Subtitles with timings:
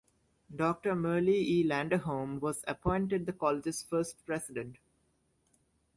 [0.55, 1.61] Doctor Merle E.
[1.63, 4.77] Landerholm was appointed the college's first president.